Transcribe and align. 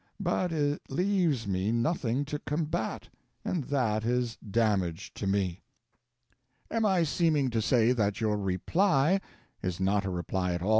But 0.19 0.51
it 0.51 0.81
leaves 0.89 1.45
me 1.47 1.71
nothing 1.71 2.25
to 2.25 2.39
combat; 2.39 3.09
and 3.45 3.65
that 3.65 4.03
is 4.03 4.35
damage 4.37 5.13
to 5.13 5.27
me. 5.27 5.61
Am 6.71 6.87
I 6.87 7.03
seeming 7.03 7.51
to 7.51 7.61
say 7.61 7.91
that 7.91 8.19
your 8.19 8.39
Reply 8.39 9.21
is 9.61 9.79
not 9.79 10.03
a 10.03 10.09
reply 10.09 10.53
at 10.53 10.63
all, 10.63 10.69
M. 10.69 10.69